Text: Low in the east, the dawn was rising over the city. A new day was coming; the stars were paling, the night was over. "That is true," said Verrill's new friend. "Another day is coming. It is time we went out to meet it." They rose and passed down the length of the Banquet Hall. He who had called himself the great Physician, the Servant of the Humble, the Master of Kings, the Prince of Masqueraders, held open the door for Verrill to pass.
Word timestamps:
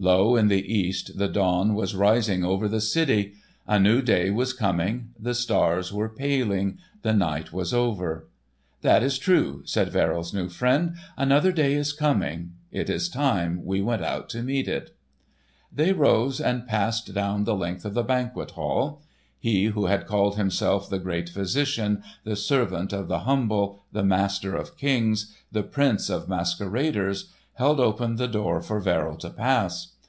Low 0.00 0.36
in 0.36 0.46
the 0.46 0.62
east, 0.72 1.18
the 1.18 1.26
dawn 1.26 1.74
was 1.74 1.96
rising 1.96 2.44
over 2.44 2.68
the 2.68 2.80
city. 2.80 3.32
A 3.66 3.80
new 3.80 4.00
day 4.00 4.30
was 4.30 4.52
coming; 4.52 5.08
the 5.18 5.34
stars 5.34 5.92
were 5.92 6.08
paling, 6.08 6.78
the 7.02 7.12
night 7.12 7.52
was 7.52 7.74
over. 7.74 8.28
"That 8.82 9.02
is 9.02 9.18
true," 9.18 9.62
said 9.64 9.88
Verrill's 9.90 10.32
new 10.32 10.48
friend. 10.48 10.94
"Another 11.16 11.50
day 11.50 11.74
is 11.74 11.92
coming. 11.92 12.52
It 12.70 12.88
is 12.88 13.08
time 13.08 13.64
we 13.64 13.82
went 13.82 14.04
out 14.04 14.28
to 14.28 14.42
meet 14.44 14.68
it." 14.68 14.96
They 15.74 15.92
rose 15.92 16.40
and 16.40 16.64
passed 16.68 17.12
down 17.12 17.42
the 17.42 17.56
length 17.56 17.84
of 17.84 17.94
the 17.94 18.04
Banquet 18.04 18.52
Hall. 18.52 19.02
He 19.40 19.64
who 19.66 19.86
had 19.86 20.06
called 20.06 20.36
himself 20.36 20.88
the 20.88 20.98
great 21.00 21.28
Physician, 21.28 22.04
the 22.22 22.36
Servant 22.36 22.92
of 22.92 23.08
the 23.08 23.20
Humble, 23.20 23.82
the 23.90 24.04
Master 24.04 24.54
of 24.54 24.76
Kings, 24.78 25.34
the 25.50 25.64
Prince 25.64 26.08
of 26.08 26.28
Masqueraders, 26.28 27.32
held 27.54 27.80
open 27.80 28.14
the 28.14 28.28
door 28.28 28.62
for 28.62 28.78
Verrill 28.78 29.16
to 29.16 29.28
pass. 29.28 29.88